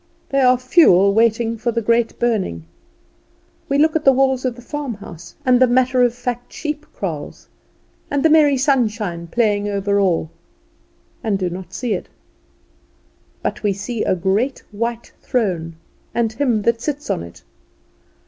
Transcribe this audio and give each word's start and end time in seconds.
They 0.29 0.39
are 0.39 0.57
fuel 0.57 1.13
waiting 1.13 1.59
for 1.59 1.71
the 1.71 1.83
great 1.83 2.17
burning. 2.17 2.63
We 3.69 3.77
look 3.77 3.95
at 3.95 4.03
the 4.03 4.11
walls 4.11 4.45
of 4.45 4.55
the 4.55 4.61
farmhouse 4.63 5.35
and 5.45 5.59
the 5.61 5.67
matter 5.67 6.01
of 6.01 6.15
fact 6.15 6.51
sheep 6.51 6.87
kraals, 6.91 7.47
with 8.09 8.23
the 8.23 8.29
merry 8.31 8.57
sunshine 8.57 9.27
playing 9.27 9.69
over 9.69 9.99
all; 9.99 10.31
and 11.23 11.37
do 11.37 11.51
not 11.51 11.71
see 11.71 11.93
it. 11.93 12.09
But 13.43 13.61
we 13.61 13.73
see 13.73 14.03
a 14.03 14.15
great 14.15 14.63
white 14.71 15.11
throne, 15.21 15.75
and 16.15 16.33
him 16.33 16.63
that 16.63 16.81
sits 16.81 17.11
on 17.11 17.21
it. 17.21 17.43